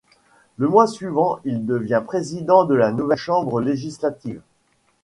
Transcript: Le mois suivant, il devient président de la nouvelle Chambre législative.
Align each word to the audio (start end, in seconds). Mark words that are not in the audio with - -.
Le 0.57 0.67
mois 0.67 0.87
suivant, 0.87 1.39
il 1.45 1.63
devient 1.67 2.01
président 2.03 2.63
de 2.63 2.73
la 2.73 2.91
nouvelle 2.91 3.19
Chambre 3.19 3.61
législative. 3.61 4.41